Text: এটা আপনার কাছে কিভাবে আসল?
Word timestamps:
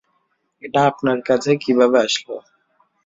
এটা 0.63 0.79
আপনার 0.91 1.17
কাছে 1.27 1.51
কিভাবে 1.63 1.97
আসল? 2.05 2.27